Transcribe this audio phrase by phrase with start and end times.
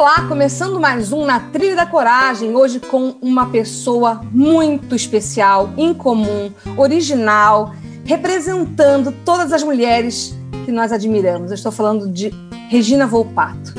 [0.00, 6.50] Olá, começando mais um Na Trilha da Coragem, hoje com uma pessoa muito especial, incomum,
[6.74, 7.74] original,
[8.06, 11.50] representando todas as mulheres que nós admiramos.
[11.50, 12.32] Eu estou falando de
[12.70, 13.74] Regina Volpato,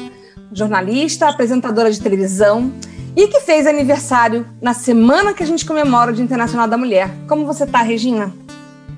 [0.54, 2.72] jornalista, apresentadora de televisão
[3.16, 7.10] e que fez aniversário na semana que a gente comemora o Dia Internacional da Mulher.
[7.28, 8.32] Como você está, Regina?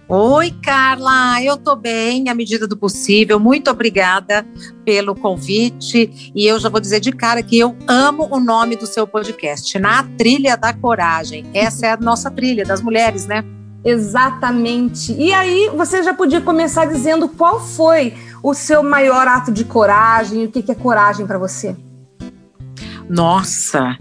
[0.09, 3.39] Oi, Carla, eu tô bem à medida do possível.
[3.39, 4.45] Muito obrigada
[4.83, 6.31] pelo convite.
[6.35, 9.79] E eu já vou dizer de cara que eu amo o nome do seu podcast,
[9.79, 11.45] Na Trilha da Coragem.
[11.53, 13.45] Essa é a nossa trilha das mulheres, né?
[13.83, 15.13] Exatamente.
[15.13, 20.45] E aí, você já podia começar dizendo qual foi o seu maior ato de coragem,
[20.45, 21.75] o que é coragem para você?
[23.09, 23.97] Nossa,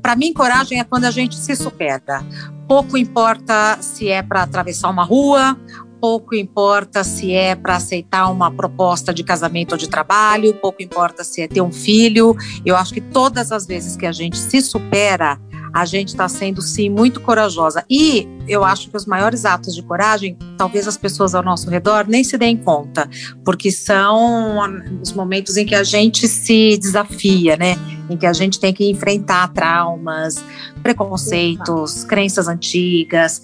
[0.00, 2.24] para mim coragem é quando a gente se supera.
[2.68, 5.56] Pouco importa se é para atravessar uma rua,
[6.00, 11.22] pouco importa se é para aceitar uma proposta de casamento ou de trabalho, pouco importa
[11.22, 12.36] se é ter um filho.
[12.64, 15.40] Eu acho que todas as vezes que a gente se supera,
[15.72, 17.84] a gente está sendo sim muito corajosa.
[17.88, 22.06] E eu acho que os maiores atos de coragem, talvez as pessoas ao nosso redor
[22.08, 23.08] nem se deem conta,
[23.44, 24.58] porque são
[25.02, 27.76] os momentos em que a gente se desafia, né?
[28.08, 30.42] Em que a gente tem que enfrentar traumas,
[30.82, 33.42] preconceitos, crenças antigas.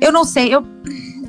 [0.00, 0.64] Eu não sei, eu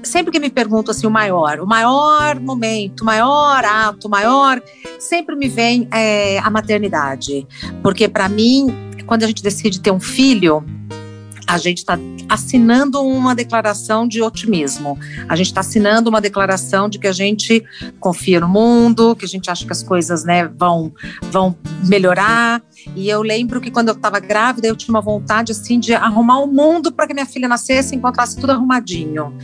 [0.03, 4.61] sempre que me pergunto assim o maior, o maior momento, o maior ato, o maior,
[4.99, 7.47] sempre me vem é, a maternidade,
[7.81, 10.63] porque para mim quando a gente decide ter um filho,
[11.45, 11.99] a gente está
[12.29, 14.97] assinando uma declaração de otimismo.
[15.27, 17.61] A gente está assinando uma declaração de que a gente
[17.99, 21.53] confia no mundo, que a gente acha que as coisas né, vão, vão
[21.85, 22.63] melhorar.
[22.95, 26.39] E eu lembro que quando eu estava grávida, eu tinha uma vontade assim de arrumar
[26.39, 29.35] o um mundo para que minha filha nascesse e encontrasse tudo arrumadinho.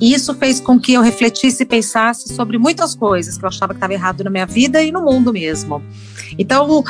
[0.00, 3.72] E isso fez com que eu refletisse e pensasse sobre muitas coisas que eu achava
[3.72, 5.82] que estava errado na minha vida e no mundo mesmo.
[6.38, 6.82] Então,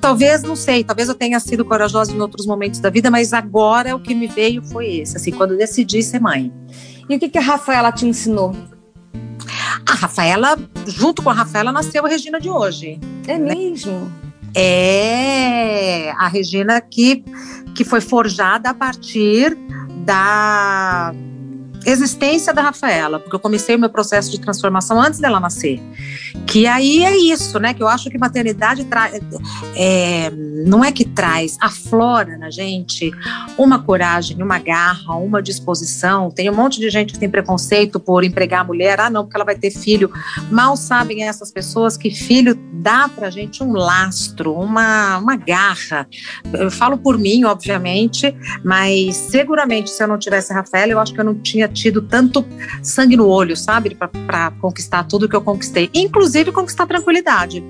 [0.00, 3.94] talvez, não sei, talvez eu tenha sido corajosa em outros momentos da vida, mas agora
[3.94, 6.52] o que me veio foi esse, assim, quando eu decidi ser mãe.
[7.08, 8.54] E o que, que a Rafaela te ensinou?
[9.86, 13.00] A Rafaela, junto com a Rafaela, nasceu a Regina de hoje.
[13.26, 13.54] É né?
[13.54, 14.10] mesmo?
[14.54, 17.24] É a Regina que,
[17.74, 19.56] que foi forjada a partir
[20.04, 21.14] da
[21.84, 25.80] existência da Rafaela, porque eu comecei o meu processo de transformação antes dela nascer.
[26.46, 27.74] Que aí é isso, né?
[27.74, 29.20] Que eu acho que maternidade traz.
[29.74, 30.30] É,
[30.66, 33.10] não é que traz, aflora na gente
[33.56, 36.30] uma coragem, uma garra, uma disposição.
[36.30, 39.36] Tem um monte de gente que tem preconceito por empregar a mulher, ah, não, porque
[39.36, 40.10] ela vai ter filho.
[40.50, 46.06] Mal sabem essas pessoas que filho dá pra gente um lastro, uma, uma garra.
[46.52, 51.14] Eu falo por mim, obviamente, mas seguramente se eu não tivesse a Rafaela, eu acho
[51.14, 52.44] que eu não tinha tido tanto
[52.82, 53.94] sangue no olho, sabe?
[53.94, 57.64] Para conquistar tudo que eu conquistei, inclusive conquistar tranquilidade.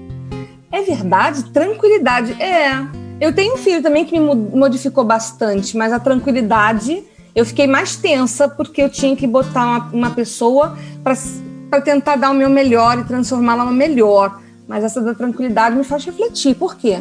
[0.72, 2.32] É verdade, tranquilidade.
[2.40, 2.86] É.
[3.20, 7.96] Eu tenho um filho também que me modificou bastante, mas a tranquilidade eu fiquei mais
[7.96, 12.98] tensa porque eu tinha que botar uma, uma pessoa para tentar dar o meu melhor
[12.98, 14.40] e transformá-la no melhor.
[14.66, 16.54] Mas essa da tranquilidade me faz refletir.
[16.54, 17.00] Por quê?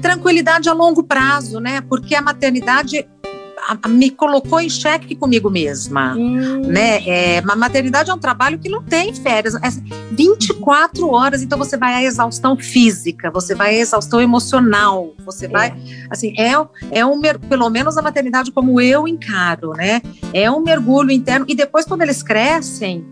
[0.00, 1.80] Tranquilidade a longo prazo, né?
[1.80, 3.06] Porque a maternidade
[3.88, 6.62] me colocou em xeque comigo mesma, hum.
[6.66, 7.06] né?
[7.06, 9.68] É, a maternidade é um trabalho que não tem férias, é
[10.12, 15.48] 24 horas, então você vai à exaustão física, você vai à exaustão emocional, você é.
[15.48, 15.74] vai,
[16.10, 16.52] assim, é,
[16.90, 20.00] é um, pelo menos a maternidade como eu encaro, né?
[20.32, 23.04] É um mergulho interno, e depois quando eles crescem,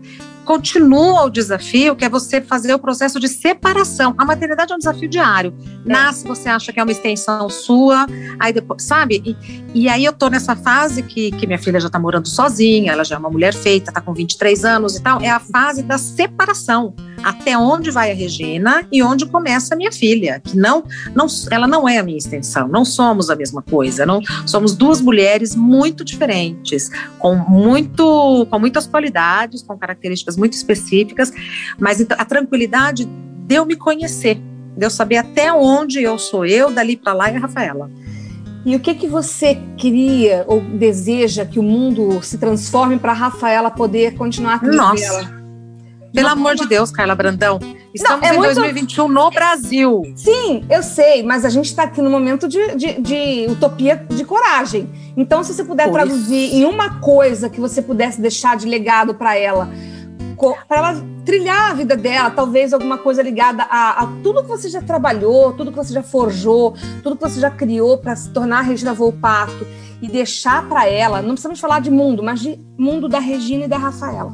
[0.45, 4.13] continua o desafio, que é você fazer o processo de separação.
[4.17, 5.53] A maternidade é um desafio diário.
[5.85, 5.89] É.
[5.91, 8.05] Nasce, você acha que é uma extensão sua,
[8.39, 9.21] aí depois, sabe?
[9.25, 9.35] E,
[9.73, 13.03] e aí eu tô nessa fase que, que minha filha já tá morando sozinha, ela
[13.03, 15.19] já é uma mulher feita, tá com 23 anos e tal.
[15.19, 16.95] É a fase da separação.
[17.23, 20.83] Até onde vai a Regina e onde começa a minha filha, que não,
[21.15, 25.01] não, ela não é a minha extensão, não somos a mesma coisa, não somos duas
[25.01, 31.31] mulheres muito diferentes, com muito, com muitas qualidades, com características muito específicas,
[31.79, 34.35] mas então, a tranquilidade de eu me conhecer,
[34.75, 37.89] de eu saber até onde eu sou eu, dali para lá e a Rafaela.
[38.65, 43.15] E o que que você queria ou deseja que o mundo se transforme para a
[43.15, 45.34] Rafaela poder continuar a Nossa.
[46.15, 47.59] Pelo amor de Deus, Carla Brandão.
[47.93, 48.55] Estamos Não, é em muito...
[48.55, 50.01] 2021 no Brasil.
[50.15, 54.23] Sim, eu sei, mas a gente está aqui no momento de, de, de, utopia de
[54.23, 54.89] coragem.
[55.15, 59.37] Então, se você puder traduzir em uma coisa que você pudesse deixar de legado para
[59.37, 59.69] ela,
[60.67, 64.69] para ela trilhar a vida dela, talvez alguma coisa ligada a, a, tudo que você
[64.69, 68.59] já trabalhou, tudo que você já forjou, tudo que você já criou para se tornar
[68.59, 69.65] a Regina Volpato
[70.01, 73.67] e deixar para ela, não precisamos falar de mundo, mas de mundo da Regina e
[73.67, 74.31] da Rafaela.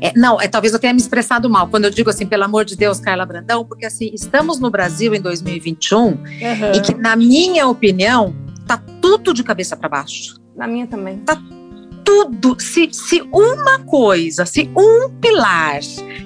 [0.00, 2.64] É, não, é, talvez eu tenha me expressado mal quando eu digo assim, pelo amor
[2.64, 6.16] de Deus, Carla Brandão, porque assim, estamos no Brasil em 2021 uhum.
[6.74, 8.34] e que, na minha opinião,
[8.66, 10.36] tá tudo de cabeça para baixo.
[10.56, 11.18] Na minha também.
[11.18, 11.40] Tá
[12.06, 15.80] tudo, se, se uma coisa, se um pilar.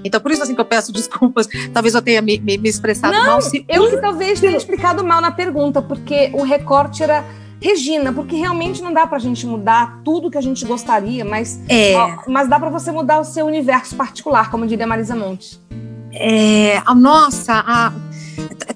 [0.05, 3.15] Então, por isso assim que eu peço desculpas, talvez eu tenha me, me, me expressado
[3.15, 3.41] não, mal.
[3.41, 7.25] Se eu um que talvez tenha explicado mal na pergunta, porque o recorte era
[7.61, 11.95] Regina, porque realmente não dá pra gente mudar tudo que a gente gostaria, mas, é.
[12.27, 15.61] mas dá para você mudar o seu universo particular, como diria Marisa Monte.
[16.13, 17.93] É, a nossa, a,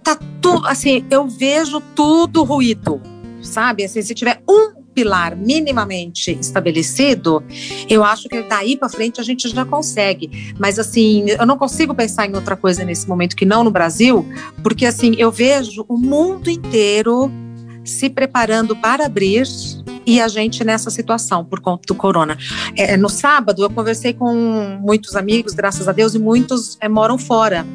[0.03, 3.01] tá tudo, assim, eu vejo tudo ruído,
[3.43, 3.85] sabe?
[3.85, 7.43] Assim, se tiver um pilar minimamente estabelecido,
[7.89, 10.55] eu acho que daí para frente a gente já consegue.
[10.59, 14.25] Mas assim, eu não consigo pensar em outra coisa nesse momento que não no Brasil,
[14.63, 17.31] porque assim, eu vejo o mundo inteiro
[17.85, 19.47] se preparando para abrir
[20.07, 22.37] e a gente nessa situação por conta do corona.
[22.77, 24.35] É, no sábado eu conversei com
[24.81, 27.67] muitos amigos, graças a Deus, e muitos é, moram fora.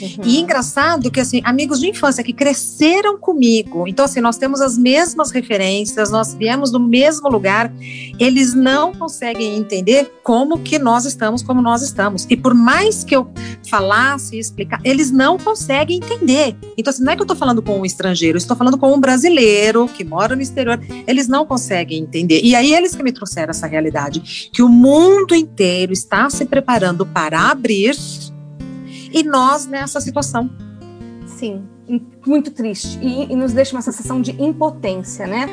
[0.00, 0.24] Uhum.
[0.24, 4.76] E engraçado que, assim, amigos de infância que cresceram comigo, então, assim, nós temos as
[4.76, 7.72] mesmas referências, nós viemos do mesmo lugar,
[8.18, 12.26] eles não conseguem entender como que nós estamos como nós estamos.
[12.28, 13.30] E por mais que eu
[13.68, 16.56] falasse e explicar, eles não conseguem entender.
[16.76, 19.00] Então, assim, não é que eu estou falando com um estrangeiro, estou falando com um
[19.00, 22.40] brasileiro que mora no exterior, eles não conseguem entender.
[22.42, 27.06] E aí, eles que me trouxeram essa realidade, que o mundo inteiro está se preparando
[27.06, 27.96] para abrir
[29.12, 30.50] e nós nessa situação.
[31.26, 31.62] Sim,
[32.26, 32.98] muito triste.
[33.00, 35.48] E, e nos deixa uma sensação de impotência, né?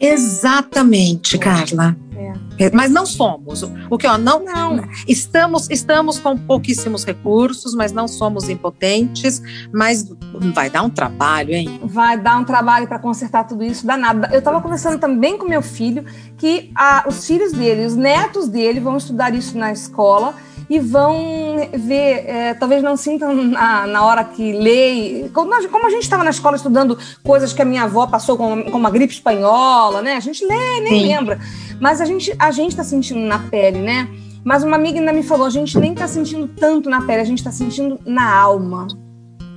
[0.00, 1.94] Exatamente, Carla.
[2.16, 2.64] É.
[2.64, 2.70] é.
[2.72, 3.62] Mas não somos.
[3.90, 9.42] O que ó, não, não estamos estamos com pouquíssimos recursos, mas não somos impotentes.
[9.72, 10.10] Mas
[10.54, 11.80] vai dar um trabalho, hein?
[11.84, 14.26] Vai dar um trabalho para consertar tudo isso, danado.
[14.32, 16.04] Eu estava conversando também com meu filho
[16.38, 20.34] que a, os filhos dele, os netos dele vão estudar isso na escola
[20.70, 25.28] e vão ver, é, talvez não sintam na, na hora que lê.
[25.34, 28.62] Como, como a gente estava na escola estudando coisas que a minha avó passou com,
[28.62, 30.14] com uma gripe espanhola, né?
[30.14, 31.08] A gente lê, nem Sim.
[31.08, 31.40] lembra.
[31.80, 34.08] Mas a gente a gente está sentindo na pele, né?
[34.44, 37.24] Mas uma amiga ainda me falou, a gente nem está sentindo tanto na pele, a
[37.24, 38.86] gente está sentindo na alma.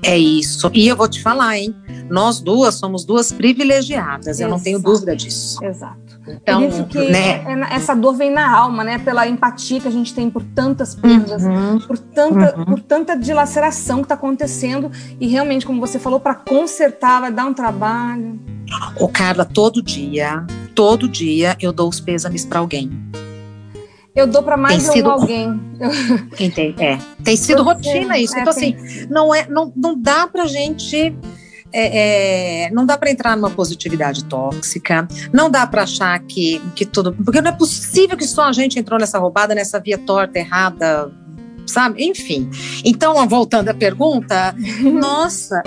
[0.01, 0.69] É isso.
[0.73, 1.75] E eu vou te falar, hein?
[2.09, 4.43] Nós duas somos duas privilegiadas, Exato.
[4.43, 5.63] eu não tenho dúvida disso.
[5.63, 6.12] Exato.
[6.41, 6.61] Então,
[7.09, 7.69] né?
[7.71, 8.97] É essa dor vem na alma, né?
[8.97, 11.79] Pela empatia que a gente tem por tantas perdas, uhum.
[11.79, 12.65] por, tanta, uhum.
[12.65, 14.91] por tanta dilaceração que está acontecendo.
[15.19, 18.39] E realmente, como você falou, para consertar vai dar um trabalho.
[18.99, 22.91] Ô, Carla, todo dia, todo dia eu dou os pêsames para alguém.
[24.15, 25.59] Eu dou para mais tem sido, alguém.
[26.53, 28.35] Tem, é, tem sido rotina isso.
[28.35, 28.75] É, então, assim,
[29.09, 31.15] não, é, não, não dá para gente
[31.73, 36.85] é, é, não dá para entrar numa positividade tóxica, não dá para achar que, que
[36.85, 37.13] tudo.
[37.13, 41.11] Porque não é possível que só a gente entrou nessa roubada, nessa via torta, errada,
[41.65, 42.03] sabe?
[42.05, 42.49] Enfim.
[42.85, 45.63] Então, voltando à pergunta, nossa,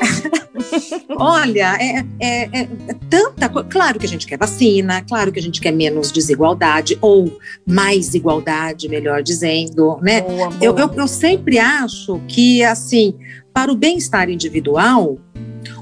[1.19, 2.69] olha, é, é, é,
[3.11, 3.69] tanta coisa.
[3.69, 8.15] Claro que a gente quer vacina, claro que a gente quer menos desigualdade, ou mais
[8.15, 10.21] igualdade, melhor dizendo, né?
[10.21, 10.59] Boa, boa.
[10.61, 13.15] Eu, eu, eu sempre acho que, assim,
[13.53, 15.19] para o bem-estar individual,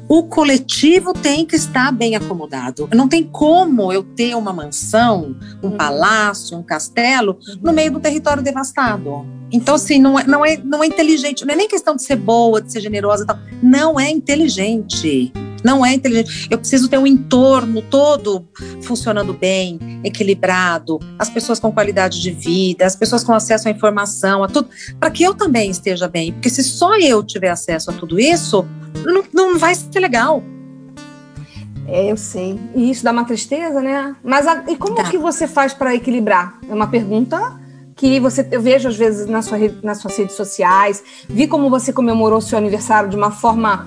[0.08, 2.88] o coletivo tem que estar bem acomodado.
[2.94, 5.76] Não tem como eu ter uma mansão, um uhum.
[5.76, 7.58] palácio, um castelo uhum.
[7.62, 9.26] no meio do território devastado.
[9.50, 11.44] Então, assim, não é, não, é, não é inteligente.
[11.44, 13.38] Não é nem questão de ser boa, de ser generosa e tal.
[13.62, 15.32] Não é inteligente.
[15.64, 16.47] Não é inteligente.
[16.50, 18.47] Eu preciso ter um entorno todo
[18.83, 24.44] funcionando bem, equilibrado, as pessoas com qualidade de vida, as pessoas com acesso à informação,
[24.44, 24.68] a tudo,
[25.00, 26.33] para que eu também esteja bem.
[26.35, 28.66] Porque se só eu tiver acesso a tudo isso,
[29.06, 30.42] não, não vai ser legal.
[31.87, 32.59] É, eu sei.
[32.75, 34.14] E isso dá uma tristeza, né?
[34.23, 36.59] Mas a, e como que você faz para equilibrar?
[36.68, 37.59] É uma pergunta
[37.97, 41.02] que você eu vejo às vezes na sua, nas suas redes sociais.
[41.28, 43.87] Vi como você comemorou seu aniversário de uma forma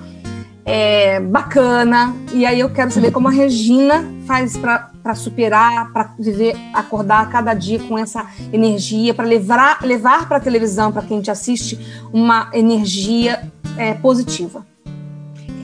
[0.68, 2.14] é, bacana.
[2.32, 7.54] E aí eu quero saber como a Regina faz para superar, para viver, acordar cada
[7.54, 11.78] dia com essa energia, para levar, levar para a televisão, para quem te assiste,
[12.12, 14.66] uma energia é, positiva.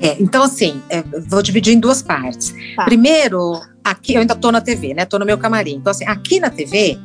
[0.00, 2.54] É, então, assim, é, vou dividir em duas partes.
[2.75, 2.84] Tá.
[2.84, 5.02] Primeiro, aqui eu ainda estou na TV, né?
[5.02, 5.76] Estou no meu camarim.
[5.76, 6.99] Então, assim, aqui na TV,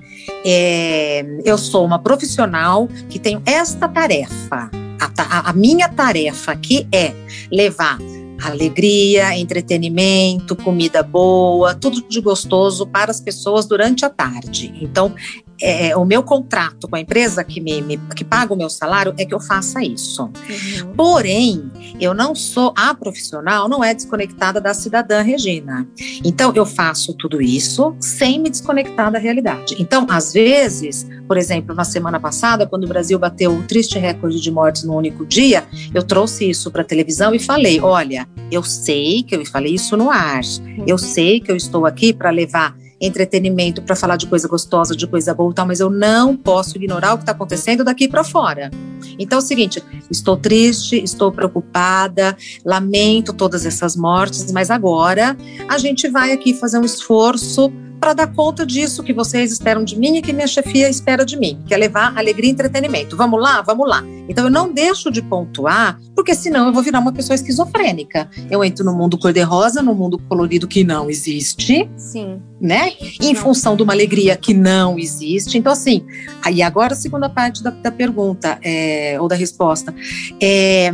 [0.46, 4.72] é, eu sou uma profissional que tenho esta tarefa.
[5.00, 7.13] A, a, minha tarefa aqui é
[7.51, 7.98] levar
[8.41, 14.74] alegria, entretenimento, comida boa, tudo de gostoso para as pessoas durante a tarde.
[14.82, 15.13] Então,
[15.62, 19.13] é, o meu contrato com a empresa que me, me, que paga o meu salário
[19.18, 20.24] é que eu faça isso.
[20.24, 20.94] Uhum.
[20.96, 25.88] Porém, eu não sou a profissional, não é desconectada da cidadã Regina.
[26.24, 29.75] Então, eu faço tudo isso sem me desconectar da realidade.
[29.80, 34.42] Então, às vezes, por exemplo, na semana passada, quando o Brasil bateu o triste recorde
[34.42, 38.63] de mortes no único dia, eu trouxe isso para a televisão e falei: olha, eu
[38.63, 40.42] sei que eu falei isso no ar,
[40.88, 45.08] eu sei que eu estou aqui para levar entretenimento para falar de coisa gostosa, de
[45.08, 48.70] coisa boa, tal, mas eu não posso ignorar o que está acontecendo daqui para fora.
[49.18, 55.38] Então é o seguinte, estou triste, estou preocupada, lamento todas essas mortes, mas agora
[55.68, 59.98] a gente vai aqui fazer um esforço para dar conta disso que vocês esperam de
[59.98, 63.18] mim e que minha chefia espera de mim, que é levar alegria e entretenimento.
[63.18, 63.62] Vamos lá?
[63.62, 64.03] Vamos lá.
[64.27, 68.29] Então eu não deixo de pontuar, porque senão eu vou virar uma pessoa esquizofrênica.
[68.50, 71.89] Eu entro no mundo cor-de-rosa, no mundo colorido que não existe.
[71.98, 72.41] Sim.
[72.62, 72.94] Né?
[73.22, 75.58] Em função de uma alegria que não existe.
[75.58, 76.06] Então, assim,
[76.41, 79.94] aí agora a segunda parte da, da pergunta, é, ou da resposta.
[80.41, 80.94] É,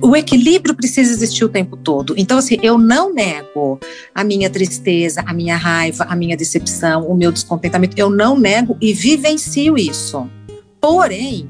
[0.00, 2.14] o equilíbrio precisa existir o tempo todo.
[2.16, 3.78] Então, assim, eu não nego
[4.14, 7.98] a minha tristeza, a minha raiva, a minha decepção, o meu descontentamento.
[7.98, 10.28] Eu não nego e vivencio isso.
[10.80, 11.48] Porém,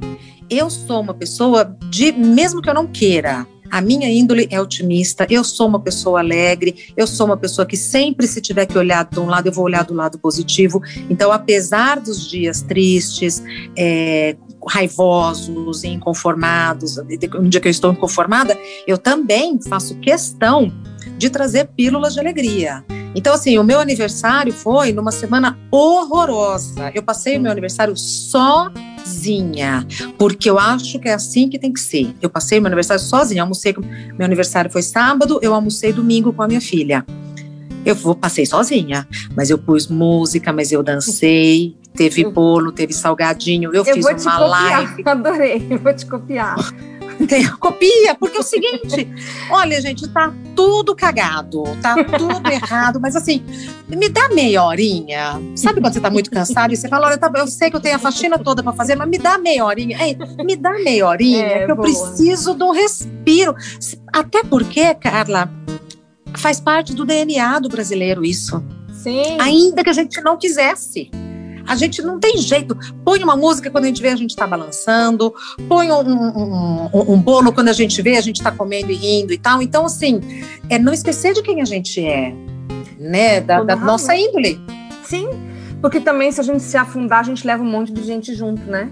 [0.49, 5.27] eu sou uma pessoa de, mesmo que eu não queira, a minha índole é otimista,
[5.31, 9.09] eu sou uma pessoa alegre, eu sou uma pessoa que sempre, se tiver que olhar
[9.09, 10.83] de um lado, eu vou olhar do lado positivo.
[11.09, 13.43] Então, apesar dos dias tristes,
[13.79, 14.37] é,
[14.69, 20.73] raivosos, inconformados, um dia que eu estou inconformada, eu também faço questão
[21.17, 22.85] de trazer pílulas de alegria.
[23.15, 26.93] Então, assim, o meu aniversário foi numa semana horrorosa.
[26.95, 29.85] Eu passei o meu aniversário sozinha,
[30.17, 32.15] porque eu acho que é assim que tem que ser.
[32.23, 33.75] Eu passei o meu aniversário sozinha, almocei.
[34.17, 37.05] Meu aniversário foi sábado, eu almocei domingo com a minha filha.
[37.85, 43.85] Eu passei sozinha, mas eu pus música, mas eu dancei, teve bolo, teve salgadinho, eu,
[43.85, 45.03] eu fiz uma copiar, live.
[45.07, 46.57] Adorei, eu vou te copiar.
[47.59, 49.09] Copia, porque é o seguinte,
[49.51, 53.45] olha, gente, tá tudo cagado, tá tudo errado, mas assim,
[53.89, 55.41] me dá meia horinha.
[55.55, 57.81] Sabe quando você tá muito cansado e você fala, olha, tá, eu sei que eu
[57.81, 59.99] tenho a faxina toda para fazer, mas me dá meia horinha.
[60.03, 61.87] Ei, me dá meia horinha, é, que eu boa.
[61.87, 63.55] preciso de um respiro.
[64.13, 65.51] Até porque, Carla,
[66.37, 68.63] faz parte do DNA do brasileiro isso.
[68.93, 69.39] Sim.
[69.41, 71.11] Ainda que a gente não quisesse.
[71.71, 72.77] A gente não tem jeito.
[73.05, 75.33] Põe uma música quando a gente vê a gente está balançando,
[75.69, 78.97] põe um, um, um, um, bolo quando a gente vê a gente está comendo e
[78.97, 79.63] rindo e tal.
[79.63, 80.21] Então, assim,
[80.69, 82.35] é não esquecer de quem a gente é,
[82.99, 83.41] né?
[83.41, 84.61] Da, da nossa índole.
[85.05, 85.29] Sim,
[85.81, 88.69] porque também se a gente se afundar, a gente leva um monte de gente junto,
[88.69, 88.91] né?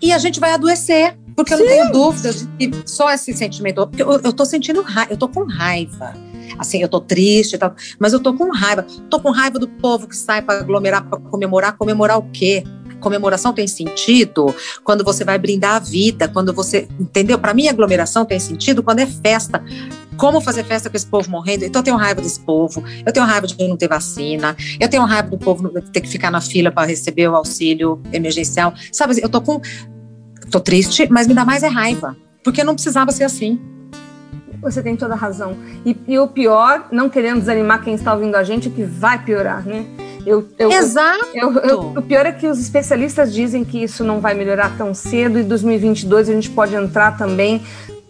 [0.00, 1.18] E a gente vai adoecer.
[1.36, 1.62] Porque Sim.
[1.62, 3.90] eu não tenho dúvidas de que só esse sentimento.
[3.98, 6.14] Eu, eu tô sentindo raiva, eu tô com raiva
[6.58, 8.86] assim, eu tô triste tal, mas eu tô com raiva.
[9.08, 11.76] Tô com raiva do povo que sai para aglomerar, para comemorar.
[11.76, 12.64] Comemorar o quê?
[13.00, 14.54] Comemoração tem sentido
[14.84, 17.38] quando você vai brindar a vida, quando você, entendeu?
[17.38, 19.64] Para mim, aglomeração tem sentido quando é festa.
[20.16, 21.64] Como fazer festa com esse povo morrendo?
[21.64, 25.02] Então eu tenho raiva desse povo, eu tenho raiva de não ter vacina, eu tenho
[25.04, 28.74] raiva do povo ter que ficar na fila para receber o auxílio emergencial.
[28.92, 29.60] Sabe, eu tô com.
[30.50, 32.14] tô triste, mas me dá mais é raiva,
[32.44, 33.58] porque não precisava ser assim.
[34.62, 35.56] Você tem toda a razão.
[35.84, 39.22] E, e, o pior, não querendo desanimar quem está ouvindo a gente, é que vai
[39.22, 39.86] piorar, né?
[40.26, 41.26] Eu, eu, Exato.
[41.34, 44.92] Eu, eu, o pior é que os especialistas dizem que isso não vai melhorar tão
[44.92, 47.62] cedo e 2022 a gente pode entrar também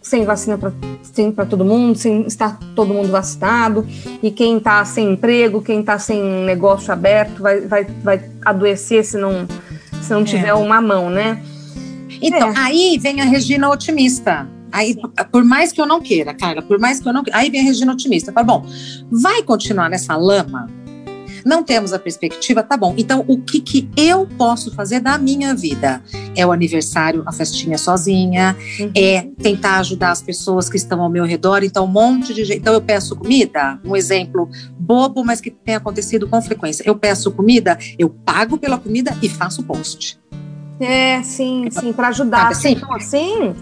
[0.02, 3.86] sem vacina para todo mundo, sem estar todo mundo vacinado,
[4.22, 9.18] e quem está sem emprego, quem está sem negócio aberto, vai, vai, vai adoecer se
[9.18, 9.46] não,
[10.00, 10.24] se não é.
[10.24, 11.42] tiver uma mão, né?
[12.22, 12.54] Então, é.
[12.56, 14.48] aí vem a Regina otimista.
[14.72, 14.96] Aí,
[15.30, 17.60] por mais que eu não queira, Carla, por mais que eu não queira, aí vem
[17.60, 18.32] a Regina otimista.
[18.32, 18.66] Fala, bom,
[19.10, 20.68] vai continuar nessa lama?
[21.44, 22.94] Não temos a perspectiva, tá bom.
[22.96, 26.02] Então, o que, que eu posso fazer da minha vida?
[26.36, 28.92] É o aniversário, a festinha sozinha, uhum.
[28.94, 31.62] é tentar ajudar as pessoas que estão ao meu redor.
[31.62, 32.58] Então, um monte de gente.
[32.58, 34.48] Então, eu peço comida, um exemplo
[34.78, 36.82] bobo, mas que tem acontecido com frequência.
[36.86, 40.18] Eu peço comida, eu pago pela comida e faço post.
[40.80, 42.54] É, sim, sim, para ajudar.
[42.54, 43.54] Sim, sim.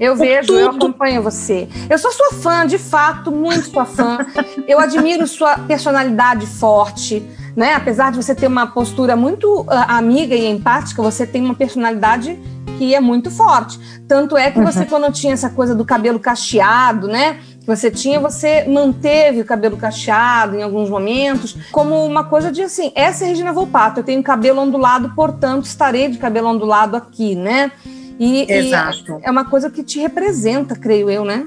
[0.00, 1.68] Eu vejo, eu acompanho você.
[1.88, 4.18] Eu sou sua fã, de fato, muito sua fã.
[4.66, 7.22] Eu admiro sua personalidade forte,
[7.54, 7.74] né?
[7.74, 12.40] Apesar de você ter uma postura muito uh, amiga e empática, você tem uma personalidade
[12.78, 13.78] que é muito forte.
[14.08, 14.86] Tanto é que você, uhum.
[14.86, 17.38] quando tinha essa coisa do cabelo cacheado, né?
[17.62, 22.62] Que você tinha, você manteve o cabelo cacheado em alguns momentos, como uma coisa de
[22.62, 26.96] assim, essa é a Regina Volpato, eu tenho cabelo ondulado, portanto estarei de cabelo ondulado
[26.96, 27.72] aqui, né?
[28.18, 29.20] E, Exato.
[29.22, 31.46] E é uma coisa que te representa, creio eu, né?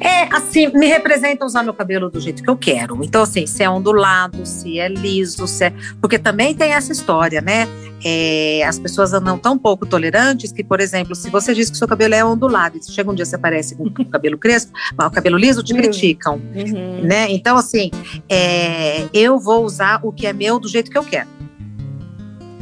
[0.00, 3.02] É, assim, me representa usar meu cabelo do jeito que eu quero.
[3.02, 5.72] Então, assim, se é ondulado, se é liso, se é...
[6.00, 7.66] Porque também tem essa história, né?
[8.04, 11.86] É, as pessoas andam tão pouco tolerantes que, por exemplo, se você diz que seu
[11.86, 15.36] cabelo é ondulado e chega um dia você aparece com o cabelo crespo, o cabelo
[15.36, 15.78] liso, te uhum.
[15.78, 17.02] criticam, uhum.
[17.04, 17.30] né?
[17.30, 17.90] Então, assim,
[18.28, 21.28] é, eu vou usar o que é meu do jeito que eu quero.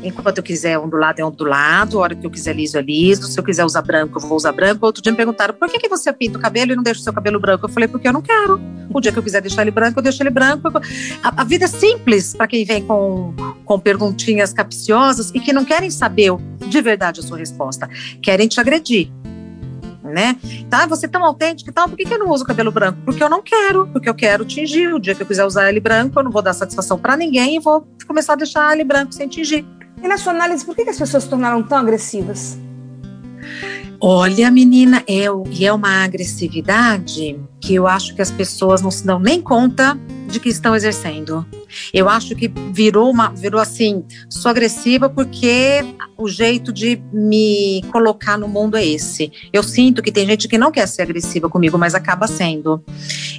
[0.03, 1.99] Enquanto eu quiser ondulado, é ondulado.
[1.99, 3.27] A hora que eu quiser liso, é liso.
[3.27, 4.85] Se eu quiser usar branco, eu vou usar branco.
[4.87, 7.03] Outro dia me perguntaram, por que, que você pinta o cabelo e não deixa o
[7.05, 7.67] seu cabelo branco?
[7.67, 8.61] Eu falei, porque eu não quero.
[8.93, 10.69] O dia que eu quiser deixar ele branco, eu deixo ele branco.
[11.23, 15.65] A, a vida é simples para quem vem com, com perguntinhas capciosas e que não
[15.65, 16.33] querem saber
[16.67, 17.89] de verdade a sua resposta.
[18.23, 19.11] Querem te agredir
[20.03, 20.37] né?
[20.69, 22.99] Tá, você é tão autêntica e tal, por que, que eu não uso cabelo branco?
[23.05, 24.93] Porque eu não quero, porque eu quero tingir.
[24.93, 27.57] O dia que eu quiser usar ele branco, eu não vou dar satisfação para ninguém
[27.57, 29.65] e vou começar a deixar ele branco sem tingir.
[30.03, 32.59] E na sua análise, por que, as pessoas se tornaram tão agressivas?
[34.01, 39.05] Olha, menina, é, e é uma agressividade que eu acho que as pessoas não se
[39.05, 39.99] dão nem conta
[40.31, 41.45] de que estão exercendo.
[41.93, 45.85] Eu acho que virou uma, virou assim, sou agressiva porque
[46.17, 49.33] o jeito de me colocar no mundo é esse.
[49.53, 52.83] Eu sinto que tem gente que não quer ser agressiva comigo, mas acaba sendo.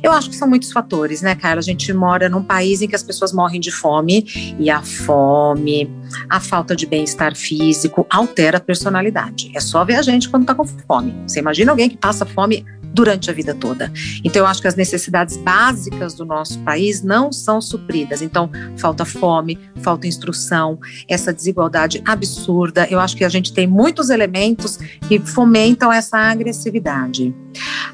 [0.02, 1.60] Eu acho que são muitos fatores, né, Carla?
[1.60, 4.26] A gente mora num país em que as pessoas morrem de fome
[4.60, 5.90] e a fome,
[6.30, 9.52] a falta de bem-estar físico altera a personalidade.
[9.56, 11.16] É só ver a gente quando tá com fome.
[11.28, 13.92] Você imagina alguém que passa fome durante a vida toda.
[14.24, 18.22] Então, eu acho que as necessidades básicas do nosso país não são supridas.
[18.22, 22.88] Então, falta fome, falta instrução, essa desigualdade absurda.
[22.90, 27.34] Eu acho que a gente tem muitos elementos que fomentam essa agressividade.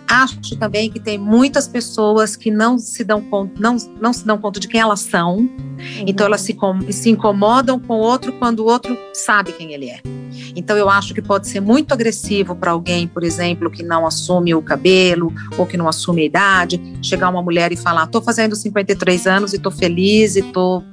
[0.08, 4.38] Acho também que tem muitas pessoas que não se dão conta, não, não se dão
[4.38, 5.38] conta de quem elas são.
[5.38, 5.78] Uhum.
[6.08, 6.56] Então, elas se,
[6.92, 10.02] se incomodam com o outro quando o outro sabe quem ele é.
[10.56, 14.56] Então, eu acho que pode ser muito agressivo para alguém, por exemplo, que não assume
[14.56, 18.56] o cabelo ou que não assume a idade, chegar uma mulher e falar: estou fazendo
[18.56, 20.84] 53 anos e estou feliz e estou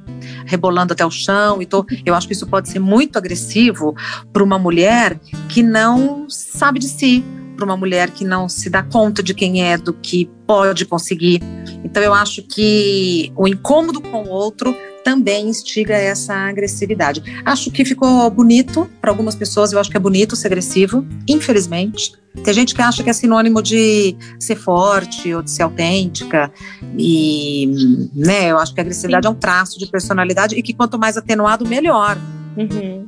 [0.46, 3.94] rebolando até o chão e tô, eu acho que isso pode ser muito agressivo
[4.33, 7.24] para uma mulher que não sabe de si,
[7.55, 11.40] para uma mulher que não se dá conta de quem é, do que pode conseguir.
[11.85, 17.23] Então eu acho que o incômodo com o outro também instiga essa agressividade.
[17.45, 22.12] Acho que ficou bonito para algumas pessoas, eu acho que é bonito ser agressivo, infelizmente.
[22.43, 26.51] Tem gente que acha que é sinônimo de ser forte ou de ser autêntica.
[26.99, 29.33] E, né, eu acho que a agressividade Sim.
[29.33, 32.17] é um traço de personalidade e que quanto mais atenuado, melhor.
[32.57, 33.07] Uhum.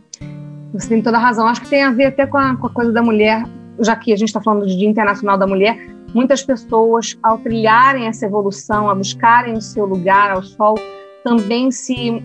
[0.73, 1.47] Você tem toda a razão.
[1.49, 3.43] Acho que tem a ver até com a, com a coisa da mulher,
[3.81, 5.77] já que a gente está falando de Dia Internacional da Mulher.
[6.15, 10.77] Muitas pessoas, ao trilharem essa evolução, a buscarem o seu lugar ao sol,
[11.25, 12.23] também se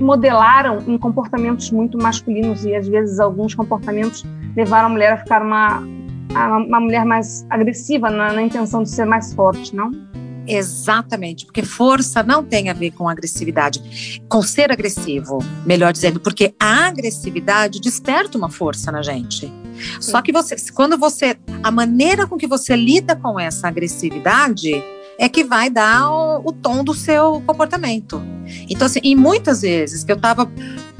[0.00, 4.24] modelaram em comportamentos muito masculinos e às vezes alguns comportamentos
[4.56, 5.78] levaram a mulher a ficar uma,
[6.66, 9.92] uma mulher mais agressiva na, na intenção de ser mais forte, não?
[10.48, 16.54] Exatamente, porque força não tem a ver com agressividade, com ser agressivo, melhor dizendo, porque
[16.58, 19.52] a agressividade desperta uma força na gente.
[20.00, 24.72] Só que você, quando você, a maneira com que você lida com essa agressividade
[25.18, 28.22] é que vai dar o, o tom do seu comportamento.
[28.70, 30.48] Então, assim, e muitas vezes que eu estava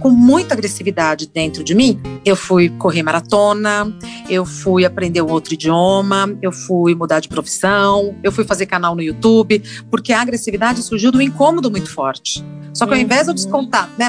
[0.01, 3.93] com muita agressividade dentro de mim, eu fui correr maratona,
[4.29, 8.95] eu fui aprender um outro idioma, eu fui mudar de profissão, eu fui fazer canal
[8.95, 12.45] no YouTube, porque a agressividade surgiu do incômodo muito forte.
[12.75, 14.09] Só que ao invés de eu descontar, né,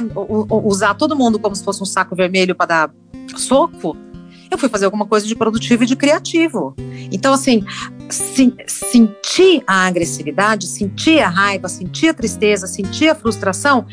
[0.66, 2.92] usar todo mundo como se fosse um saco vermelho para dar
[3.36, 3.96] soco,
[4.50, 6.76] eu fui fazer alguma coisa de produtivo e de criativo.
[7.12, 7.64] Então, assim,
[8.10, 13.86] se, sentir a agressividade, sentir a raiva, sentir a tristeza, sentir a frustração,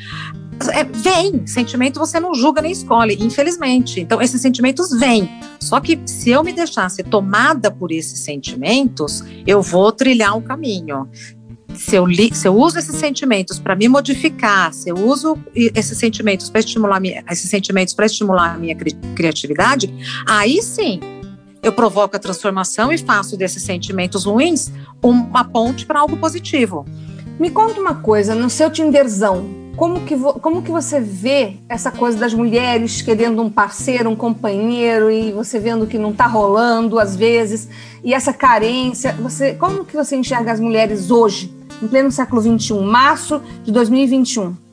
[0.72, 1.46] é, vem.
[1.46, 4.00] Sentimento você não julga nem escolhe, infelizmente.
[4.00, 5.28] Então, esses sentimentos vêm.
[5.60, 10.40] Só que se eu me deixar ser tomada por esses sentimentos, eu vou trilhar um
[10.40, 11.08] caminho
[11.76, 15.98] se eu, li, se eu uso esses sentimentos para me modificar, se eu uso esses
[15.98, 19.92] sentimentos para estimular minha, esses sentimentos para estimular a minha cri, criatividade,
[20.26, 21.00] aí sim
[21.62, 24.70] eu provoco a transformação e faço desses sentimentos ruins
[25.02, 26.84] uma ponte para algo positivo.
[27.40, 32.16] Me conta uma coisa, no seu Tinderzão, como que, como que você vê essa coisa
[32.16, 37.14] das mulheres querendo um parceiro, um companheiro e você vendo que não está rolando às
[37.14, 37.68] vezes
[38.02, 39.12] e essa carência?
[39.20, 44.65] Você, como que você enxerga as mulheres hoje, em pleno século XXI, março de 2021?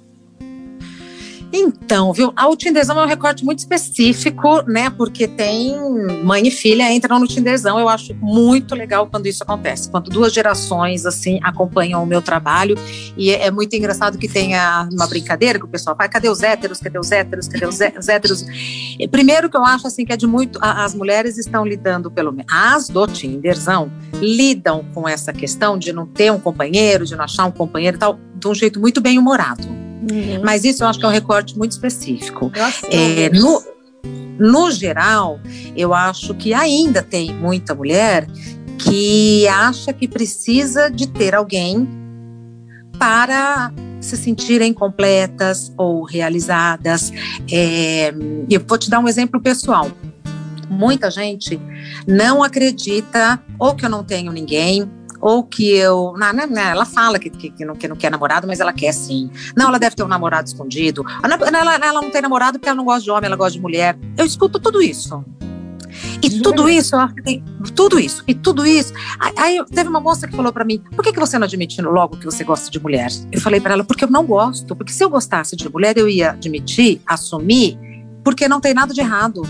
[1.56, 2.34] Então, viu?
[2.36, 4.90] A, o Tinderzão é um recorte muito específico, né?
[4.90, 5.78] Porque tem
[6.24, 7.80] mãe e filha entram no Tinderzão.
[7.80, 12.76] Eu acho muito legal quando isso acontece, quando duas gerações assim acompanham o meu trabalho.
[13.16, 16.42] E é, é muito engraçado que tenha uma brincadeira que o pessoal fala: cadê os
[16.42, 16.80] héteros?
[16.80, 17.48] Cadê os héteros?
[17.48, 18.46] Cadê os héteros?
[19.12, 20.58] Primeiro que eu acho assim que é de muito.
[20.60, 26.08] As mulheres estão lidando, pelo menos, as do Tinderzão, lidam com essa questão de não
[26.08, 29.20] ter um companheiro, de não achar um companheiro e tal, de um jeito muito bem
[29.20, 29.83] humorado.
[30.12, 30.42] Uhum.
[30.44, 32.52] Mas isso eu acho que é um recorte muito específico.
[32.90, 33.64] É, no,
[34.40, 35.40] no geral,
[35.76, 38.28] eu acho que ainda tem muita mulher
[38.78, 41.88] que acha que precisa de ter alguém
[43.00, 47.12] para se sentirem completas ou realizadas.
[47.52, 48.14] É,
[48.50, 49.90] eu vou te dar um exemplo pessoal.
[50.70, 51.60] Muita gente
[52.08, 54.90] não acredita ou que eu não tenho ninguém,
[55.24, 56.14] ou que eu.
[56.18, 58.74] Não, não, não, ela fala que, que, que, não, que não quer namorado, mas ela
[58.74, 59.32] quer sim.
[59.56, 61.06] Não, ela deve ter um namorado escondido.
[61.24, 63.98] Ela, ela não tem namorado porque ela não gosta de homem, ela gosta de mulher.
[64.18, 65.24] Eu escuto tudo isso.
[66.22, 66.98] E tudo isso,
[67.74, 68.94] tudo isso, e tudo isso.
[69.38, 72.18] Aí teve uma moça que falou para mim: por que, que você não admite logo
[72.18, 73.10] que você gosta de mulher?
[73.32, 74.76] Eu falei para ela: porque eu não gosto.
[74.76, 77.78] Porque se eu gostasse de mulher, eu ia admitir, assumir,
[78.26, 79.44] porque não tem nada de errado.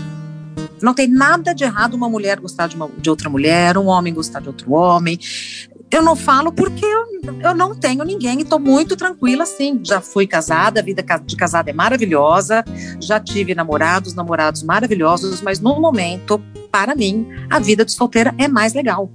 [0.82, 4.12] Não tem nada de errado uma mulher gostar de, uma, de outra mulher, um homem
[4.12, 5.18] gostar de outro homem.
[5.90, 7.06] Eu não falo porque eu,
[7.40, 9.80] eu não tenho ninguém e estou muito tranquila assim.
[9.82, 12.64] Já fui casada, a vida de casada é maravilhosa,
[13.00, 18.48] já tive namorados, namorados maravilhosos, mas no momento, para mim, a vida de solteira é
[18.48, 19.10] mais legal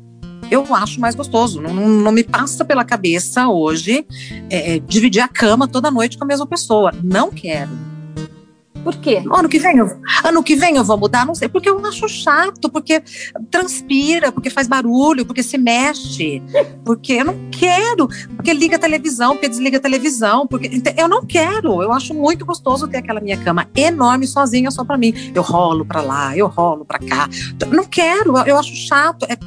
[0.52, 1.62] eu acho mais gostoso.
[1.62, 4.06] Não, não, me passa pela cabeça hoje
[4.50, 6.92] é, é dividir a cama toda noite com a mesma pessoa.
[7.04, 7.89] Não quero.
[8.90, 9.22] Por quê?
[9.32, 9.88] Ano que vem eu,
[10.24, 13.04] ano que vem eu vou mudar, não sei, porque eu acho chato, porque
[13.52, 16.42] transpira, porque faz barulho, porque se mexe,
[16.84, 21.24] porque eu não quero, porque liga a televisão, porque desliga a televisão, porque eu não
[21.24, 21.84] quero.
[21.84, 25.14] Eu acho muito gostoso ter aquela minha cama enorme sozinha só para mim.
[25.36, 27.30] Eu rolo para lá, eu rolo para cá.
[27.72, 29.24] Não quero, eu acho chato.
[29.30, 29.38] É,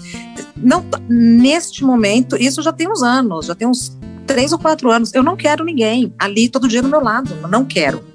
[0.57, 5.12] não neste momento, isso já tem uns anos, já tem uns três ou quatro anos.
[5.12, 8.12] Eu não quero ninguém ali todo dia do meu lado, não quero.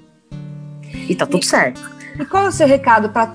[1.07, 1.81] E tá tudo certo.
[2.19, 3.33] E qual é o seu recado para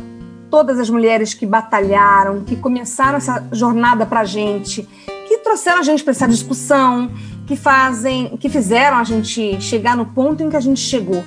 [0.51, 4.87] todas as mulheres que batalharam, que começaram essa jornada pra gente,
[5.27, 7.11] que trouxeram a gente para essa discussão,
[7.47, 11.25] que fazem, que fizeram a gente chegar no ponto em que a gente chegou?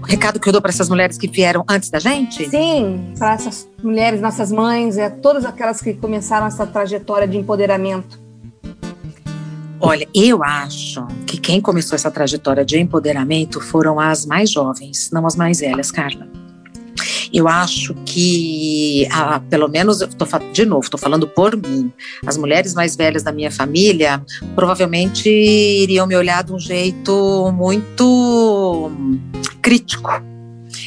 [0.00, 2.48] O recado que eu dou para essas mulheres que vieram antes da gente?
[2.48, 8.27] Sim, para essas mulheres, nossas mães, é todas aquelas que começaram essa trajetória de empoderamento.
[9.80, 15.24] Olha, eu acho que quem começou essa trajetória de empoderamento foram as mais jovens, não
[15.24, 16.26] as mais velhas, Carla.
[17.32, 21.92] Eu acho que, ah, pelo menos, tô, de novo, estou falando por mim,
[22.26, 28.90] as mulheres mais velhas da minha família provavelmente iriam me olhar de um jeito muito
[29.62, 30.10] crítico.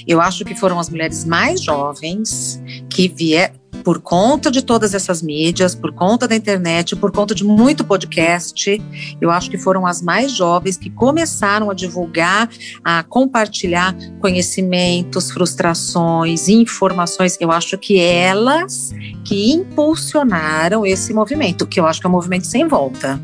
[0.07, 5.21] Eu acho que foram as mulheres mais jovens que vieram, por conta de todas essas
[5.21, 8.81] mídias, por conta da internet, por conta de muito podcast,
[9.19, 12.49] eu acho que foram as mais jovens que começaram a divulgar,
[12.83, 17.37] a compartilhar conhecimentos, frustrações, informações.
[17.39, 18.91] Eu acho que elas
[19.25, 23.19] que impulsionaram esse movimento, que eu acho que é um movimento sem volta.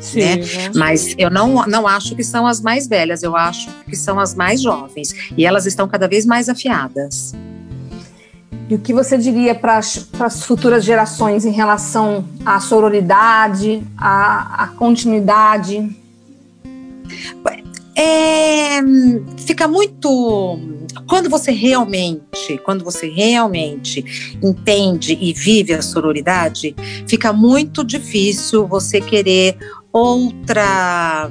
[0.00, 0.70] Sim, né?
[0.74, 4.34] Mas eu não, não acho que são as mais velhas, eu acho que são as
[4.34, 5.14] mais jovens.
[5.36, 7.34] E elas estão cada vez mais afiadas.
[8.68, 14.66] E o que você diria para as futuras gerações em relação à sororidade, à, à
[14.68, 15.96] continuidade?
[17.94, 18.80] É,
[19.38, 20.58] fica muito
[21.06, 26.74] quando você realmente, quando você realmente entende e vive a sororidade,
[27.06, 29.56] fica muito difícil você querer
[29.92, 31.30] outra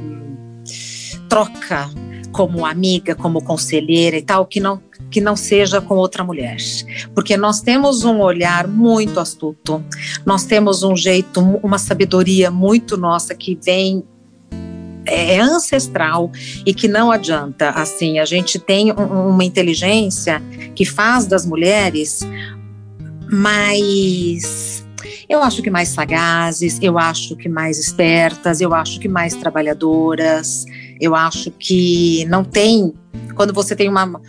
[1.28, 1.90] troca
[2.32, 4.78] como amiga, como conselheira e tal, que não
[5.10, 6.58] que não seja com outra mulher,
[7.14, 9.84] porque nós temos um olhar muito astuto,
[10.26, 14.04] nós temos um jeito, uma sabedoria muito nossa que vem
[15.06, 16.32] é, é ancestral
[16.66, 17.70] e que não adianta.
[17.70, 20.42] Assim, a gente tem um, uma inteligência
[20.74, 22.22] que faz das mulheres
[23.32, 24.84] mais
[25.28, 30.66] eu acho que mais sagazes, eu acho que mais espertas, eu acho que mais trabalhadoras,
[31.00, 32.94] eu acho que não tem
[33.36, 34.22] quando você tem uma,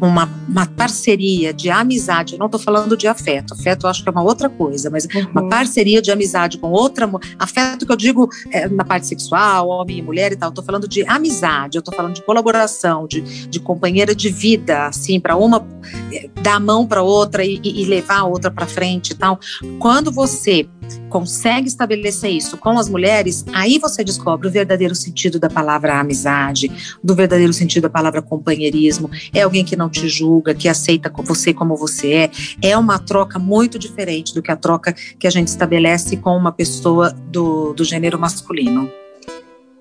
[0.00, 4.08] uma, uma parceria de amizade, eu não estou falando de afeto, afeto eu acho que
[4.08, 5.30] é uma outra coisa, mas uhum.
[5.30, 9.98] uma parceria de amizade com outra, afeto que eu digo é, na parte sexual, homem
[9.98, 13.60] e mulher e tal, estou falando de amizade, eu estou falando de colaboração, de, de
[13.60, 15.66] companheira de vida, assim, para uma
[16.12, 19.38] é, dar a mão para outra e, e levar a outra para frente e tal.
[19.78, 20.68] Quando você
[21.08, 26.70] consegue estabelecer isso com as mulheres, aí você descobre o verdadeiro sentido da palavra amizade,
[27.02, 29.10] do verdadeiro sentido da palavra companheirismo.
[29.32, 32.30] É alguém que não te julga, que aceita você como você é.
[32.60, 36.50] É uma troca muito diferente do que a troca que a gente estabelece com uma
[36.50, 38.90] pessoa do, do gênero masculino.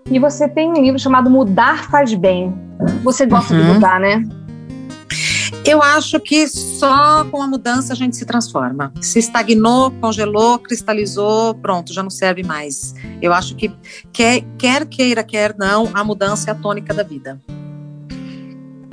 [0.09, 2.53] E você tem um livro chamado Mudar Faz Bem.
[3.03, 3.61] Você gosta uhum.
[3.61, 4.23] de mudar, né?
[5.63, 8.91] Eu acho que só com a mudança a gente se transforma.
[8.99, 12.95] Se estagnou, congelou, cristalizou, pronto, já não serve mais.
[13.21, 13.71] Eu acho que
[14.11, 17.39] quer, quer queira, quer não, a mudança é a tônica da vida.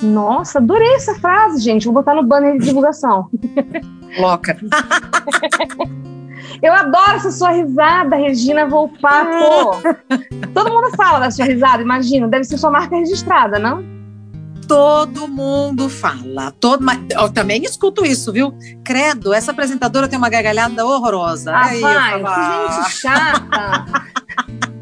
[0.02, 1.84] Nossa, adorei essa frase, gente.
[1.84, 3.28] Vou botar no banner de divulgação.
[4.18, 4.56] Loca.
[6.62, 9.82] Eu adoro essa sua risada, Regina Volpato.
[10.52, 12.26] Todo mundo fala da sua risada, imagina.
[12.26, 13.98] Deve ser sua marca registrada, não?
[14.68, 16.52] todo mundo fala.
[16.60, 18.54] Todo, eu também escuto isso, viu?
[18.84, 21.50] Credo, essa apresentadora tem uma gargalhada horrorosa.
[21.50, 23.84] Ah, Aí, vai, que gente chata.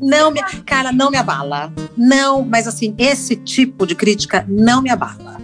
[0.00, 1.72] não me, cara, não me abala.
[1.96, 5.40] Não, mas assim, esse tipo de crítica não me abala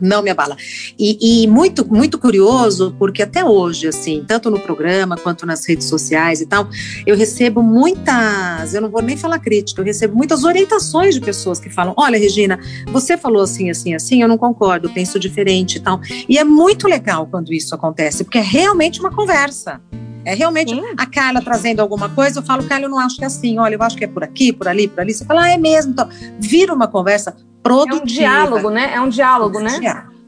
[0.00, 0.56] não me abala.
[0.98, 5.86] E, e, muito, muito curioso, porque até hoje, assim, tanto no programa quanto nas redes
[5.86, 6.68] sociais e tal,
[7.06, 11.58] eu recebo muitas, eu não vou nem falar crítica, eu recebo muitas orientações de pessoas
[11.58, 12.58] que falam: olha, Regina,
[12.92, 16.00] você falou assim, assim, assim, eu não concordo, penso diferente e tal.
[16.28, 19.80] E é muito legal quando isso acontece, porque é realmente uma conversa.
[20.28, 20.84] É realmente Sim.
[20.94, 23.76] a Carla trazendo alguma coisa, eu falo, Carla, eu não acho que é assim, olha,
[23.76, 25.14] eu acho que é por aqui, por ali, por ali.
[25.14, 25.92] Você fala, ah, é mesmo.
[25.92, 26.06] Então,
[26.38, 27.98] vira uma conversa produtiva.
[27.98, 28.92] É um diálogo, né?
[28.94, 29.80] É um diálogo, né?
[29.82, 30.18] É.